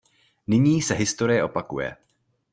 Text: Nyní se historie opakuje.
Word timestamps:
Nyní 0.47 0.81
se 0.81 0.93
historie 0.95 1.43
opakuje. 1.43 1.95